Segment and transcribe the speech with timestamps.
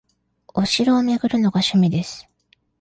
[0.55, 2.27] お城を巡るのが趣味です